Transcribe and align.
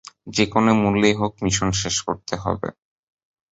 যেকোনো 0.35 0.71
মূল্যেই 0.81 1.15
হোক, 1.19 1.33
মিশন 1.43 1.69
শেষ 1.81 1.95
করতে 2.07 2.33
হবে। 2.43 2.69